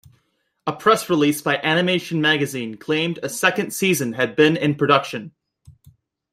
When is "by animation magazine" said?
1.43-2.75